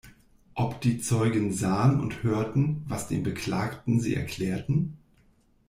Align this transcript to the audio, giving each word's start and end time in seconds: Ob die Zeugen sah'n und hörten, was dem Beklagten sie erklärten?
Ob 0.55 0.81
die 0.81 0.99
Zeugen 0.99 1.53
sah'n 1.53 1.99
und 1.99 2.23
hörten, 2.23 2.83
was 2.87 3.07
dem 3.07 3.21
Beklagten 3.21 3.99
sie 3.99 4.15
erklärten? 4.15 4.97